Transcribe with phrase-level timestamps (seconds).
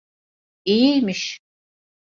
[0.65, 1.41] İyiymiş.